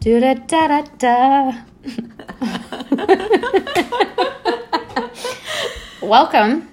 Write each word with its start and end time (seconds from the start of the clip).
Do 0.00 0.18
da 0.18 0.32
da 0.32 0.66
da 0.66 0.82
da. 0.96 1.52
Welcome 6.00 6.70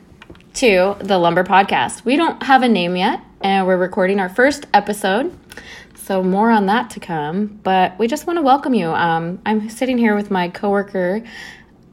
to 0.53 0.95
the 1.01 1.17
Lumber 1.17 1.43
Podcast. 1.43 2.05
We 2.05 2.15
don't 2.15 2.41
have 2.43 2.63
a 2.63 2.69
name 2.69 2.95
yet, 2.95 3.19
and 3.41 3.67
we're 3.67 3.75
recording 3.75 4.21
our 4.21 4.29
first 4.29 4.65
episode. 4.73 5.37
So 5.95 6.23
more 6.23 6.49
on 6.49 6.67
that 6.67 6.89
to 6.91 7.01
come. 7.01 7.47
But 7.63 7.99
we 7.99 8.07
just 8.07 8.27
want 8.27 8.37
to 8.37 8.41
welcome 8.43 8.73
you. 8.73 8.91
Um, 8.91 9.41
I'm 9.45 9.69
sitting 9.69 9.97
here 9.97 10.15
with 10.15 10.31
my 10.31 10.47
coworker, 10.47 11.21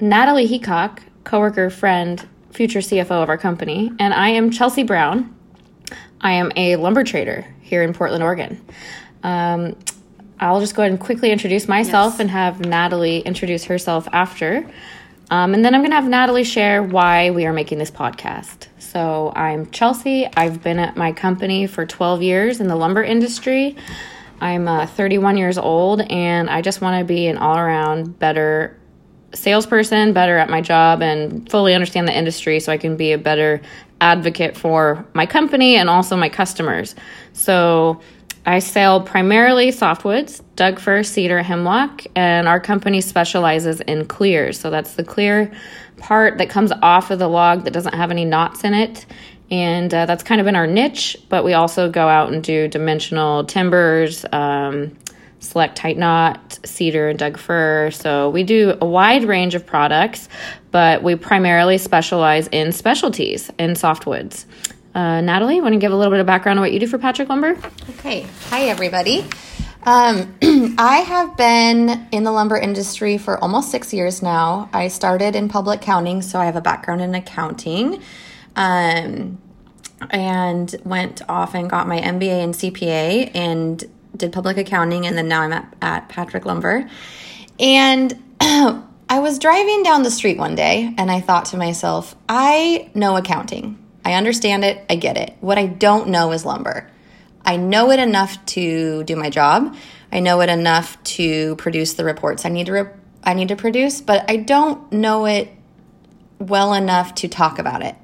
Natalie 0.01 0.47
Heacock, 0.47 1.01
coworker, 1.25 1.69
friend, 1.69 2.29
future 2.53 2.79
CFO 2.79 3.25
of 3.25 3.29
our 3.29 3.39
company, 3.39 3.91
and 3.99 4.15
I 4.15 4.29
am 4.29 4.53
Chelsea 4.53 4.85
Brown. 4.85 5.35
I 6.21 6.31
am 6.35 6.53
a 6.55 6.77
lumber 6.77 7.03
trader 7.03 7.45
here 7.61 7.83
in 7.83 7.93
Portland, 7.93 8.23
Oregon. 8.23 8.65
Um, 9.25 9.75
I'll 10.41 10.61
just 10.61 10.75
go 10.75 10.83
ahead 10.83 10.91
and 10.93 11.01
quickly 11.01 11.31
introduce 11.31 11.69
myself 11.69 12.15
Yes. 12.15 12.21
and 12.21 12.31
have 12.31 12.61
Natalie 12.61 13.21
introduce 13.21 13.65
herself 13.65 14.09
after. 14.13 14.67
Um, 15.31 15.55
and 15.55 15.65
then 15.65 15.75
I'm 15.75 15.81
going 15.81 15.91
to 15.91 15.97
have 15.97 16.09
Natalie 16.09 16.45
share 16.45 16.83
why 16.83 17.31
we 17.31 17.47
are 17.47 17.53
making 17.53 17.79
this 17.79 17.91
podcast. 17.91 18.67
So 18.79 19.33
I'm 19.35 19.71
Chelsea. 19.71 20.29
I've 20.37 20.63
been 20.63 20.79
at 20.79 20.97
my 20.97 21.13
company 21.13 21.67
for 21.67 21.87
12 21.87 22.23
years 22.23 22.61
in 22.61 22.69
the 22.69 22.77
lumber 22.77 23.03
industry. 23.03 23.77
I'm 24.41 24.69
uh, 24.69 24.87
31 24.87 25.39
years 25.39 25.57
old, 25.57 26.03
and 26.03 26.51
I 26.51 26.61
just 26.61 26.81
want 26.81 26.99
to 27.01 27.05
be 27.05 27.27
an 27.29 27.39
all 27.39 27.57
around 27.57 28.19
better 28.19 28.79
salesperson, 29.33 30.13
better 30.13 30.37
at 30.37 30.51
my 30.51 30.61
job, 30.61 31.03
and 31.03 31.49
fully 31.51 31.75
understand 31.75 32.07
the 32.07 32.17
industry 32.17 32.61
so 32.61 32.71
I 32.73 32.77
can 32.77 32.97
be 32.97 33.13
a 33.13 33.19
better 33.19 33.63
advocate 34.01 34.57
for 34.57 35.07
my 35.15 35.25
company 35.25 35.77
and 35.77 35.89
also 35.89 36.17
my 36.17 36.29
customers. 36.29 36.95
So 37.33 38.01
I 38.47 38.59
sell 38.59 39.01
primarily 39.01 39.69
softwoods, 39.69 40.43
Doug 40.55 40.79
fir, 40.79 41.03
cedar, 41.03 41.43
hemlock, 41.43 42.03
and 42.15 42.47
our 42.47 42.61
company 42.61 43.01
specializes 43.01 43.81
in 43.81 44.05
clears. 44.05 44.61
So 44.61 44.71
that's 44.71 44.95
the 44.95 45.05
clear 45.05 45.51
part 45.97 46.39
that 46.39 46.51
comes 46.51 46.71
off 46.83 47.11
of 47.11 47.19
the 47.19 47.29
log 47.29 47.65
that 47.65 47.73
doesn't 47.73 47.95
have 47.95 48.11
any 48.11 48.25
knots 48.25 48.63
in 48.65 48.75
it. 48.75 49.07
And 49.51 49.93
uh, 49.93 50.07
that's 50.07 50.23
kind 50.23 50.41
of 50.41 50.47
in 50.47 50.57
our 50.57 50.67
niche, 50.67 51.17
but 51.29 51.45
we 51.45 51.55
also 51.55 51.91
go 51.91 52.09
out 52.09 52.33
and 52.33 52.43
do 52.43 52.69
dimensional 52.69 53.45
timbers, 53.45 54.27
um, 54.33 54.97
select 55.39 55.77
tight 55.77 55.97
knot, 55.97 56.59
cedar, 56.65 57.09
and 57.09 57.19
Doug 57.19 57.39
fir. 57.39 57.91
So 57.93 58.31
we 58.31 58.43
do 58.43 58.77
a 58.81 58.87
wide 58.87 59.25
range 59.25 59.55
of 59.55 59.65
products, 59.65 60.29
but 60.71 61.03
we 61.03 61.15
primarily 61.15 61.79
specialize 61.79 62.49
in 62.49 62.73
specialties 62.73 63.51
in 63.59 63.73
softwoods. 63.73 64.45
Uh, 64.95 65.21
Natalie, 65.21 65.61
want 65.61 65.73
to 65.73 65.79
give 65.79 65.93
a 65.93 65.97
little 65.97 66.13
bit 66.13 66.21
of 66.21 66.27
background 66.27 66.59
on 66.59 66.63
what 66.63 66.73
you 66.73 66.79
do 66.79 66.87
for 66.87 66.99
Patrick 66.99 67.29
Lumber? 67.29 67.59
Okay. 67.99 68.27
Hi, 68.51 68.67
everybody. 68.67 69.25
Um, 69.83 70.37
I 70.79 70.99
have 70.99 71.37
been 71.37 72.09
in 72.13 72.23
the 72.23 72.31
lumber 72.31 72.57
industry 72.57 73.19
for 73.19 73.39
almost 73.39 73.71
six 73.71 73.93
years 73.93 74.23
now. 74.23 74.71
I 74.73 74.89
started 74.89 75.35
in 75.35 75.49
public 75.49 75.83
accounting, 75.83 76.23
so 76.23 76.39
I 76.39 76.47
have 76.47 76.57
a 76.57 76.61
background 76.61 77.03
in 77.03 77.15
accounting. 77.15 78.03
Um, 78.57 79.39
and 80.11 80.75
went 80.85 81.23
off 81.29 81.55
and 81.55 81.69
got 81.69 81.89
my 81.89 82.01
MBA 82.01 82.45
and 82.45 82.55
CPA 82.55 83.31
and 83.35 83.83
did 84.17 84.33
public 84.33 84.57
accounting, 84.59 85.07
and 85.07 85.19
then 85.19 85.29
now 85.29 85.43
I'm 85.43 85.53
at, 85.53 85.75
at 85.83 86.09
Patrick 86.09 86.45
Lumber. 86.45 86.89
And 87.59 88.23
I 88.41 89.19
was 89.19 89.39
driving 89.39 89.83
down 89.83 90.03
the 90.03 90.11
street 90.11 90.39
one 90.39 90.55
day, 90.55 90.95
and 90.97 91.11
I 91.11 91.21
thought 91.21 91.47
to 91.47 91.57
myself, 91.57 92.15
I 92.29 92.91
know 92.95 93.17
accounting. 93.17 93.84
I 94.05 94.15
understand 94.15 94.65
it. 94.65 94.85
I 94.89 94.97
get 94.97 95.17
it. 95.17 95.35
What 95.41 95.59
I 95.59 95.67
don't 95.67 96.09
know 96.09 96.33
is 96.33 96.45
lumber. 96.45 96.91
I 97.45 97.57
know 97.57 97.91
it 97.91 97.99
enough 97.99 98.45
to 98.47 99.05
do 99.05 99.17
my 99.17 99.31
job. 99.31 99.77
I 100.13 100.21
know 100.21 100.41
it 100.41 100.49
enough 100.49 101.03
to 101.05 101.57
produce 101.57 101.95
the 101.95 102.05
reports 102.05 102.45
I 102.45 102.49
need 102.49 102.67
to 102.67 102.73
re- 102.73 102.91
I 103.23 103.35
need 103.35 103.49
to 103.49 103.57
produce, 103.57 104.01
but 104.01 104.31
I 104.31 104.37
don't 104.37 104.93
know 104.93 105.25
it 105.25 105.51
well 106.39 106.75
enough 106.75 107.15
to 107.17 107.29
talk 107.29 107.59
about 107.59 107.83
it. 107.83 107.97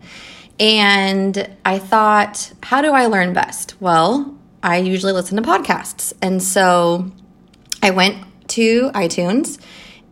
And 0.58 1.56
I 1.64 1.78
thought, 1.78 2.52
how 2.62 2.82
do 2.82 2.92
I 2.92 3.06
learn 3.06 3.32
best? 3.32 3.80
Well, 3.80 4.36
I 4.62 4.78
usually 4.78 5.12
listen 5.12 5.36
to 5.36 5.42
podcasts. 5.42 6.12
And 6.20 6.42
so 6.42 7.10
I 7.82 7.90
went 7.90 8.16
to 8.48 8.90
iTunes 8.90 9.58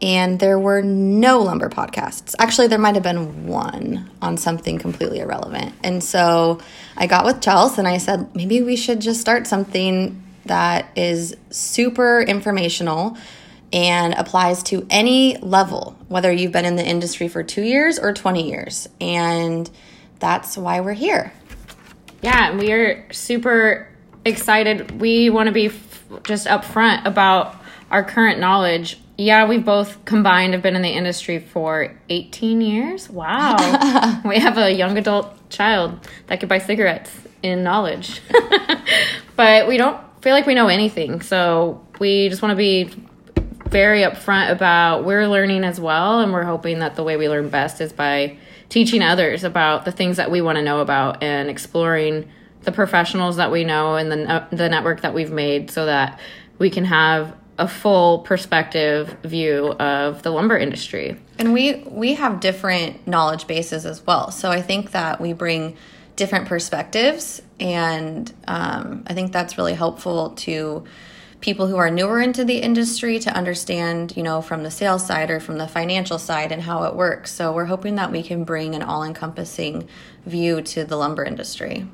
and 0.00 0.38
there 0.38 0.59
were 0.59 0.82
no 0.82 1.41
lumber 1.41 1.69
podcasts. 1.69 2.34
Actually, 2.38 2.69
there 2.69 2.78
might 2.78 2.94
have 2.94 3.03
been 3.03 3.47
one 3.47 4.10
on 4.22 4.36
something 4.36 4.78
completely 4.78 5.19
irrelevant. 5.19 5.75
And 5.82 6.03
so 6.03 6.60
I 6.97 7.06
got 7.06 7.25
with 7.25 7.41
Chelsea 7.41 7.78
and 7.81 7.88
I 7.88 7.98
said, 7.98 8.34
maybe 8.34 8.62
we 8.62 8.76
should 8.76 9.00
just 9.00 9.20
start 9.20 9.47
something 9.47 10.22
that 10.47 10.91
is 10.97 11.37
super 11.50 12.20
informational 12.22 13.16
and 13.72 14.14
applies 14.14 14.62
to 14.64 14.87
any 14.88 15.37
level, 15.38 15.97
whether 16.08 16.32
you've 16.32 16.53
been 16.53 16.64
in 16.64 16.76
the 16.76 16.87
industry 16.87 17.28
for 17.28 17.42
two 17.42 17.62
years 17.62 17.98
or 17.98 18.12
20 18.12 18.48
years. 18.48 18.88
And 19.00 19.69
that's 20.20 20.56
why 20.56 20.81
we're 20.81 20.94
here. 20.94 21.32
Yeah, 22.22 22.56
we 22.56 22.72
are 22.72 23.06
super 23.12 23.88
excited. 24.25 25.00
We 25.00 25.31
want 25.31 25.48
to 25.48 25.53
be 25.53 25.66
f- 25.66 26.04
just 26.25 26.47
upfront 26.47 27.04
about 27.04 27.56
our 27.91 28.03
current 28.03 28.41
knowledge. 28.41 28.98
Yeah, 29.21 29.49
we 29.49 29.59
both 29.59 30.05
combined 30.05 30.53
have 30.53 30.62
been 30.62 30.77
in 30.77 30.83
the 30.83 30.91
industry 30.91 31.41
for 31.41 31.93
18 32.09 32.61
years. 32.61 33.11
Wow. 33.11 33.56
we 34.25 34.39
have 34.39 34.56
a 34.56 34.73
young 34.73 34.97
adult 34.97 35.51
child 35.51 36.09
that 36.29 36.39
could 36.39 36.49
buy 36.49 36.59
cigarettes 36.59 37.11
in 37.43 37.65
knowledge. 37.65 38.21
but 39.37 39.67
we 39.67 39.77
don't 39.77 40.01
feel 40.23 40.34
like 40.34 40.47
we 40.47 40.55
know 40.55 40.69
anything. 40.69 41.21
So 41.21 41.84
we 41.99 42.29
just 42.29 42.43
want 42.43 42.53
to 42.53 42.56
be 42.56 42.91
very 43.71 44.03
upfront 44.03 44.53
about 44.53 45.05
we're 45.05 45.27
learning 45.27 45.65
as 45.65 45.81
well 45.81 46.21
and 46.21 46.33
we're 46.33 46.45
hoping 46.45 46.79
that 46.79 46.95
the 46.95 47.03
way 47.03 47.17
we 47.17 47.29
learn 47.29 47.49
best 47.49 47.81
is 47.81 47.93
by 47.93 48.39
teaching 48.69 49.03
others 49.03 49.43
about 49.43 49.85
the 49.85 49.93
things 49.93 50.17
that 50.17 50.31
we 50.31 50.41
want 50.41 50.56
to 50.56 50.62
know 50.62 50.81
about 50.81 51.23
and 51.23 51.50
exploring 51.50 52.27
the 52.62 52.73
professionals 52.73 53.37
that 53.37 53.50
we 53.50 53.65
know 53.65 53.97
and 53.97 54.11
the 54.11 54.47
the 54.53 54.69
network 54.69 55.03
that 55.03 55.12
we've 55.12 55.31
made 55.31 55.71
so 55.71 55.85
that 55.85 56.19
we 56.59 56.71
can 56.71 56.85
have 56.85 57.37
a 57.58 57.66
full 57.66 58.20
perspective 58.20 59.16
view 59.24 59.72
of 59.72 60.22
the 60.22 60.30
lumber 60.30 60.56
industry. 60.56 61.16
And 61.38 61.52
we 61.52 61.82
we 61.86 62.14
have 62.14 62.41
different 62.41 63.06
knowledge 63.06 63.46
bases 63.46 63.84
as 63.84 64.06
well. 64.06 64.30
So 64.30 64.50
I 64.50 64.62
think 64.62 64.92
that 64.92 65.20
we 65.20 65.32
bring 65.32 65.76
different 66.16 66.48
perspectives, 66.48 67.42
and 67.60 68.32
um, 68.46 69.04
I 69.06 69.14
think 69.14 69.32
that's 69.32 69.58
really 69.58 69.74
helpful 69.74 70.30
to 70.30 70.84
people 71.41 71.69
who 71.69 71.76
are 71.76 71.91
newer 71.91 72.20
into 72.20 72.44
the 72.44 72.58
industry 72.58 73.20
to 73.20 73.30
understand, 73.30 74.16
you 74.16 74.22
know, 74.22 74.42
from 74.42 74.64
the 74.64 74.70
sales 74.70 75.06
side 75.06 75.30
or 75.30 75.38
from 75.38 75.58
the 75.58 75.69
financial 75.69 76.19
side 76.19 76.50
and 76.50 76.62
how 76.62 76.82
it 76.84 76.94
works. 76.96 77.32
So 77.32 77.52
we're 77.52 77.66
hoping 77.66 77.94
that 77.94 78.10
we 78.10 78.25
can 78.25 78.42
bring 78.42 78.75
an 78.75 78.82
all-encompassing 78.82 79.88
view 80.26 80.62
to 80.62 80.84
the 80.84 80.96
lumber 80.96 81.25
industry. 81.25 81.86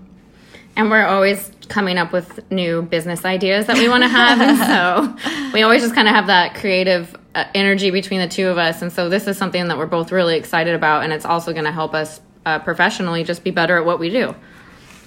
And 0.77 0.91
we're 0.91 1.07
always 1.07 1.51
coming 1.69 1.99
up 1.99 2.13
with 2.13 2.51
new 2.51 2.83
business 2.83 3.25
ideas 3.25 3.67
that 3.67 3.77
we 3.77 3.89
want 3.89 4.03
to 4.03 4.09
have. 4.09 4.41
and 4.41 4.59
so 4.59 5.51
we 5.55 5.63
always 5.63 5.83
just 5.83 5.95
kind 5.95 6.09
of 6.09 6.15
have 6.15 6.27
that 6.27 6.55
creative 6.57 7.17
uh, 7.35 7.45
energy 7.55 7.91
between 7.91 8.21
the 8.21 8.29
two 8.29 8.49
of 8.49 8.59
us. 8.59 8.83
And 8.83 8.93
so 8.93 9.09
this 9.09 9.27
is 9.27 9.39
something 9.39 9.69
that 9.69 9.79
we're 9.79 9.87
both 9.87 10.13
really 10.13 10.37
excited 10.37 10.75
about. 10.75 11.05
And 11.05 11.13
it's 11.13 11.25
also 11.25 11.53
going 11.53 11.65
to 11.65 11.73
help 11.73 11.95
us 11.95 12.21
uh, 12.45 12.59
professionally 12.59 13.25
just 13.25 13.45
be 13.45 13.51
better 13.51 13.77
at 13.79 13.85
what 13.85 13.99
we 13.99 14.11
do. 14.11 14.35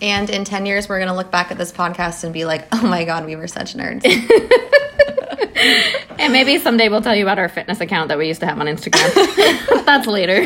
And 0.02 0.30
in 0.30 0.44
10 0.46 0.66
years, 0.66 0.88
we're 0.88 1.00
going 1.00 1.10
to 1.10 1.16
look 1.16 1.32
back 1.32 1.52
at 1.52 1.58
this 1.58 1.72
podcast 1.72 2.24
and 2.24 2.34
be 2.34 2.46
like, 2.46 2.68
oh 2.72 2.86
my 2.86 3.04
God, 3.04 3.26
we 3.26 3.36
were 3.36 3.48
such 3.48 3.74
nerds. 3.74 4.04
And 6.20 6.34
maybe 6.34 6.58
someday 6.58 6.90
we'll 6.90 7.02
tell 7.02 7.16
you 7.16 7.24
about 7.24 7.38
our 7.38 7.50
fitness 7.50 7.80
account 7.80 8.10
that 8.10 8.18
we 8.18 8.28
used 8.28 8.40
to 8.40 8.48
have 8.48 8.60
on 8.60 8.66
Instagram. 8.66 9.86
That's 9.86 10.08
later. 10.08 10.46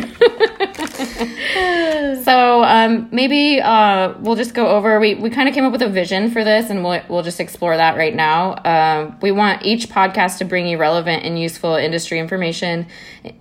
Um, 2.84 3.08
maybe 3.10 3.60
uh, 3.60 4.14
we'll 4.20 4.36
just 4.36 4.54
go 4.54 4.68
over. 4.68 4.98
We, 4.98 5.14
we 5.14 5.30
kind 5.30 5.48
of 5.48 5.54
came 5.54 5.64
up 5.64 5.72
with 5.72 5.82
a 5.82 5.88
vision 5.88 6.30
for 6.30 6.44
this, 6.44 6.70
and 6.70 6.82
we'll 6.82 7.02
we'll 7.08 7.22
just 7.22 7.40
explore 7.40 7.76
that 7.76 7.96
right 7.96 8.14
now. 8.14 8.56
Um, 8.64 9.18
we 9.20 9.32
want 9.32 9.64
each 9.64 9.88
podcast 9.88 10.38
to 10.38 10.44
bring 10.44 10.66
you 10.66 10.78
relevant 10.78 11.24
and 11.24 11.38
useful 11.38 11.74
industry 11.74 12.18
information, 12.18 12.86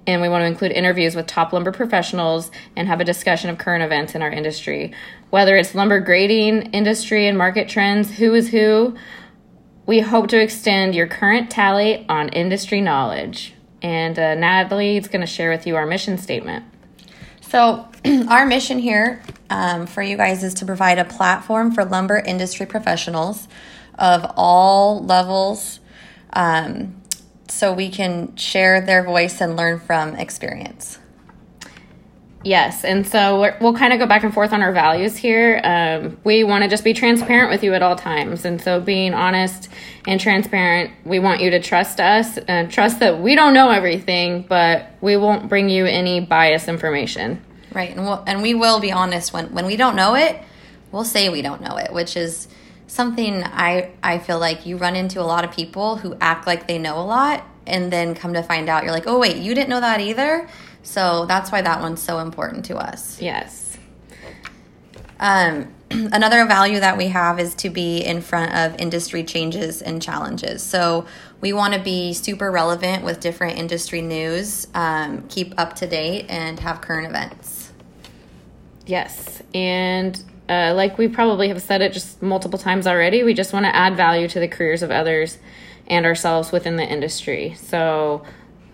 and 0.08 0.22
we 0.22 0.30
want 0.30 0.42
to 0.44 0.46
include 0.46 0.72
interviews 0.72 1.16
with 1.16 1.28
top 1.28 1.54
lumber 1.54 1.72
professionals 1.72 2.52
and 2.76 2.88
have 2.88 3.00
a 3.00 3.06
discussion 3.06 3.50
of 3.50 3.58
current 3.58 3.84
events 3.84 4.16
in 4.16 4.22
our 4.22 4.32
industry, 4.32 4.94
whether 5.30 5.56
it's 5.56 5.74
lumber 5.76 6.00
grading 6.00 6.64
industry 6.74 7.28
and 7.28 7.38
market 7.38 7.68
trends, 7.68 8.12
who 8.12 8.34
is 8.34 8.50
who. 8.50 8.96
We 9.88 10.00
hope 10.00 10.28
to 10.28 10.40
extend 10.40 10.94
your 10.94 11.08
current 11.08 11.50
tally 11.50 12.06
on 12.08 12.30
industry 12.30 12.82
knowledge. 12.82 13.56
And 13.82 14.18
uh, 14.18 14.36
Natalie 14.36 14.98
is 14.98 15.08
going 15.08 15.22
to 15.22 15.28
share 15.28 15.50
with 15.50 15.66
you 15.66 15.76
our 15.76 15.88
mission 15.88 16.20
statement. 16.20 16.64
So, 17.52 17.86
our 18.30 18.46
mission 18.46 18.80
here 18.80 19.22
um, 19.50 19.86
for 19.86 20.02
you 20.02 20.16
guys 20.16 20.42
is 20.42 20.54
to 20.54 20.66
provide 20.66 21.00
a 21.00 21.04
platform 21.04 21.74
for 21.74 21.84
lumber 21.84 22.18
industry 22.18 22.66
professionals 22.66 23.50
of 24.00 24.26
all 24.38 25.04
levels 25.04 25.82
um, 26.32 26.96
so 27.50 27.74
we 27.74 27.90
can 27.90 28.38
share 28.38 28.80
their 28.80 29.04
voice 29.04 29.42
and 29.42 29.58
learn 29.58 29.82
from 29.82 30.16
experience. 30.16 30.98
Yes, 32.44 32.84
and 32.84 33.06
so 33.06 33.42
we're, 33.42 33.58
we'll 33.62 33.76
kind 33.76 33.94
of 33.94 34.00
go 34.00 34.08
back 34.08 34.24
and 34.24 34.34
forth 34.34 34.52
on 34.52 34.62
our 34.62 34.72
values 34.72 35.16
here. 35.16 35.62
Um, 35.64 36.18
we 36.24 36.44
want 36.44 36.64
to 36.64 36.70
just 36.70 36.84
be 36.84 36.94
transparent 36.94 37.52
with 37.52 37.64
you 37.64 37.74
at 37.74 37.84
all 37.84 37.96
times, 37.96 38.46
and 38.46 38.60
so 38.60 38.80
being 38.80 39.14
honest 39.14 39.70
and 40.08 40.20
transparent, 40.20 40.92
we 41.06 41.20
want 41.20 41.42
you 41.42 41.52
to 41.52 41.60
trust 41.60 42.00
us 42.00 42.38
and 42.40 42.72
trust 42.72 43.00
that 43.00 43.20
we 43.20 43.36
don't 43.36 43.54
know 43.54 43.70
everything, 43.70 44.44
but 44.48 44.88
we 45.02 45.18
won't 45.18 45.50
bring 45.50 45.70
you 45.70 45.86
any 45.86 46.20
biased 46.20 46.68
information. 46.68 47.44
Right, 47.74 47.92
and 47.92 48.02
we'll, 48.02 48.24
and 48.26 48.42
we 48.42 48.54
will 48.54 48.80
be 48.80 48.92
honest 48.92 49.34
when 49.34 49.54
when 49.54 49.66
we 49.66 49.76
don't 49.78 49.96
know 49.96 50.16
it, 50.16 50.42
we'll 50.92 51.06
say 51.06 51.30
we 51.30 51.42
don't 51.42 51.62
know 51.62 51.78
it, 51.78 51.94
which 51.94 52.18
is 52.18 52.48
something 52.88 53.44
I 53.44 53.92
I 54.04 54.18
feel 54.18 54.40
like 54.40 54.66
you 54.66 54.78
run 54.78 54.96
into 54.96 55.22
a 55.22 55.24
lot 55.24 55.46
of 55.46 55.52
people 55.52 55.98
who 55.98 56.18
act 56.20 56.48
like 56.48 56.68
they 56.68 56.78
know 56.78 57.00
a 57.00 57.06
lot 57.06 57.46
and 57.68 57.94
then 57.94 58.16
come 58.16 58.34
to 58.34 58.44
find 58.44 58.68
out 58.68 58.84
you're 58.84 58.92
like, 58.92 59.08
"Oh 59.08 59.20
wait, 59.20 59.38
you 59.38 59.54
didn't 59.54 59.70
know 59.70 59.80
that 59.80 60.02
either?" 60.02 60.50
So 60.84 61.26
that's 61.26 61.52
why 61.52 61.62
that 61.62 61.82
one's 61.82 62.02
so 62.02 62.20
important 62.20 62.66
to 62.66 62.78
us. 62.78 63.22
Yes. 63.22 63.78
Um, 65.20 65.74
another 65.92 66.46
value 66.46 66.80
that 66.80 66.98
we 66.98 67.08
have 67.08 67.40
is 67.40 67.54
to 67.56 67.70
be 67.70 68.00
in 68.00 68.22
front 68.22 68.54
of 68.54 68.80
industry 68.82 69.24
changes 69.24 69.82
and 69.82 70.02
challenges. 70.02 70.64
So 70.64 71.06
we 71.40 71.54
want 71.54 71.74
to 71.74 71.80
be 71.80 72.14
super 72.14 72.52
relevant 72.52 73.04
with 73.04 73.20
different 73.20 73.58
industry 73.58 74.02
news, 74.02 74.68
um, 74.74 75.28
keep 75.28 75.54
up 75.60 75.76
to 75.78 75.88
date, 75.88 76.26
and 76.30 76.60
have 76.60 76.82
current 76.82 77.08
events. 77.08 77.72
Yes, 78.86 79.42
and 79.54 80.22
uh, 80.50 80.74
like 80.76 80.98
we 80.98 81.08
probably 81.08 81.48
have 81.48 81.62
said 81.62 81.82
it 81.82 81.94
just 81.94 82.22
multiple 82.22 82.60
times 82.60 82.88
already, 82.88 83.24
we 83.24 83.34
just 83.34 83.54
want 83.54 83.66
to 83.66 83.76
add 83.76 83.96
value 83.96 84.28
to 84.28 84.40
the 84.40 84.48
careers 84.48 84.82
of 84.82 84.92
others 84.92 85.38
and 85.88 86.06
ourselves 86.06 86.52
within 86.52 86.76
the 86.76 86.84
industry. 86.84 87.54
So 87.58 88.24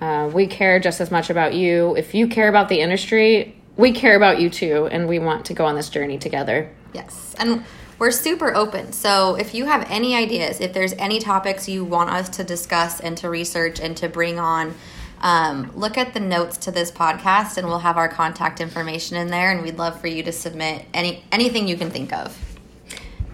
uh, 0.02 0.30
we 0.34 0.48
care 0.48 0.80
just 0.80 1.02
as 1.02 1.12
much 1.12 1.30
about 1.30 1.54
you. 1.54 1.96
If 1.96 2.14
you 2.14 2.28
care 2.28 2.50
about 2.50 2.70
the 2.70 2.80
industry, 2.80 3.56
we 3.78 3.92
care 3.92 4.16
about 4.16 4.40
you 4.40 4.50
too, 4.50 4.88
and 4.92 5.08
we 5.08 5.20
want 5.20 5.46
to 5.46 5.54
go 5.54 5.66
on 5.66 5.76
this 5.76 5.90
journey 5.90 6.18
together. 6.18 6.70
Yes, 6.94 7.36
and 7.40 7.64
we're 8.00 8.12
super 8.12 8.54
open. 8.54 8.92
So 8.92 9.36
if 9.36 9.56
you 9.56 9.66
have 9.66 9.90
any 9.90 10.16
ideas, 10.16 10.60
if 10.60 10.74
there's 10.74 10.94
any 10.94 11.20
topics 11.20 11.68
you 11.68 11.84
want 11.84 12.12
us 12.12 12.30
to 12.30 12.44
discuss 12.44 13.00
and 13.00 13.18
to 13.18 13.30
research 13.30 13.80
and 13.80 13.98
to 13.98 14.08
bring 14.08 14.40
on, 14.40 14.76
um, 15.22 15.72
look 15.76 15.98
at 15.98 16.14
the 16.14 16.20
notes 16.20 16.58
to 16.58 16.72
this 16.72 16.92
podcast, 16.92 17.58
and 17.58 17.68
we'll 17.68 17.80
have 17.80 17.98
our 17.98 18.08
contact 18.08 18.62
information 18.62 19.18
in 19.18 19.28
there. 19.28 19.52
And 19.52 19.64
we'd 19.64 19.78
love 19.78 20.00
for 20.00 20.08
you 20.08 20.22
to 20.24 20.32
submit 20.32 20.86
any 20.94 21.24
anything 21.32 21.68
you 21.68 21.76
can 21.76 21.90
think 21.90 22.14
of. 22.14 22.47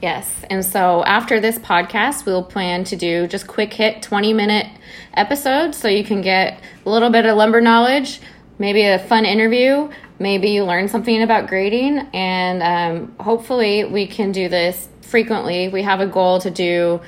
Yes. 0.04 0.44
And 0.50 0.66
so 0.66 1.02
after 1.06 1.40
this 1.40 1.58
podcast, 1.58 2.26
we'll 2.26 2.44
plan 2.44 2.84
to 2.84 2.98
do 2.98 3.26
just 3.26 3.48
quick 3.48 3.74
hit 3.74 4.02
20 4.02 4.34
minute 4.34 4.68
episodes 5.14 5.78
so 5.78 5.88
you 5.88 6.04
can 6.04 6.20
get 6.20 6.62
a 6.86 6.90
little 6.90 7.10
bit 7.10 7.26
of 7.26 7.38
lumber 7.38 7.62
knowledge, 7.62 8.20
maybe 8.60 8.84
a 8.84 9.00
fun 9.00 9.24
interview, 9.24 9.90
maybe 10.20 10.50
you 10.50 10.66
learn 10.66 10.90
something 10.90 11.22
about 11.22 11.48
grading, 11.48 12.00
and 12.14 12.62
um, 12.62 13.16
hopefully 13.18 13.86
we 13.86 14.06
can 14.06 14.34
do 14.34 14.50
this 14.50 14.90
frequently. 15.04 15.70
We 15.70 15.84
have 15.84 16.02
a 16.02 16.08
goal 16.08 16.42
to 16.42 16.52
do 16.52 17.00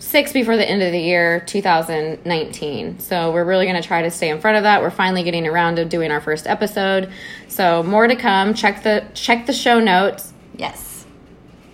six 0.00 0.32
before 0.32 0.56
the 0.56 0.68
end 0.68 0.82
of 0.82 0.90
the 0.90 0.98
year 0.98 1.44
2019 1.46 2.98
so 2.98 3.32
we're 3.32 3.44
really 3.44 3.64
going 3.64 3.80
to 3.80 3.88
try 3.88 4.02
to 4.02 4.10
stay 4.10 4.28
in 4.28 4.38
front 4.38 4.58
of 4.58 4.64
that 4.64 4.82
we're 4.82 4.90
finally 4.90 5.22
getting 5.22 5.46
around 5.46 5.76
to 5.76 5.86
doing 5.86 6.10
our 6.10 6.20
first 6.20 6.46
episode 6.46 7.10
so 7.48 7.82
more 7.82 8.06
to 8.06 8.14
come 8.14 8.52
check 8.52 8.82
the 8.82 9.02
check 9.14 9.46
the 9.46 9.54
show 9.54 9.80
notes 9.80 10.34
Yes. 10.54 10.95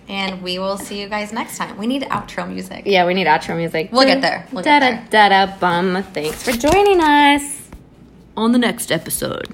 And 0.09 0.41
we 0.41 0.59
will 0.59 0.77
see 0.77 0.99
you 1.01 1.07
guys 1.07 1.31
next 1.31 1.57
time. 1.57 1.77
We 1.77 1.87
need 1.87 2.01
outro 2.03 2.47
music. 2.47 2.83
yeah 2.85 3.05
we 3.05 3.13
need 3.13 3.27
outro 3.27 3.55
music 3.55 3.89
We'll 3.91 4.05
get 4.05 4.21
there. 4.21 4.45
We'll 4.51 4.63
da 4.63 4.79
get 4.79 5.09
da 5.09 5.29
da 5.29 5.45
da 5.47 5.57
bum 5.59 6.03
thanks 6.13 6.43
for 6.43 6.51
joining 6.51 6.99
us 7.01 7.69
on 8.35 8.51
the 8.51 8.57
next 8.59 8.91
episode 8.91 9.47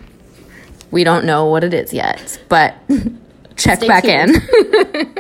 we 0.91 1.03
don't 1.03 1.25
know 1.25 1.45
what 1.45 1.63
it 1.63 1.73
is 1.73 1.93
yet 1.93 2.39
but 2.49 2.75
check 3.57 3.77
Stay 3.77 3.87
back 3.87 4.03
tuned. 4.03 4.35
in 4.37 5.13